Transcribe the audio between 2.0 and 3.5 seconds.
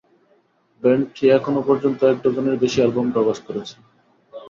এক ডজনের বেশি অ্যালবাম প্রকাশ